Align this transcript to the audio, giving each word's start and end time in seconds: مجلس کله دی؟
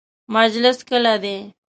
مجلس 0.35 0.77
کله 0.89 1.13
دی؟ 1.23 1.37